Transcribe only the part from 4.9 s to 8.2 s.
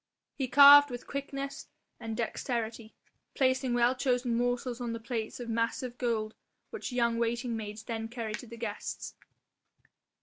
the plates of massive gold which young waiting maids then